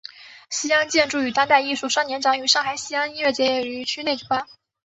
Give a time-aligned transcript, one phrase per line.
[0.49, 4.47] 西岸建筑与当代艺术双年展与上海西岸音乐节也于区内举办。